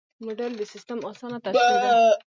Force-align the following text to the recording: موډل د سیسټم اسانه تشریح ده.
موډل 0.23 0.51
د 0.59 0.61
سیسټم 0.73 0.99
اسانه 1.09 1.37
تشریح 1.45 1.75
ده. 1.83 1.89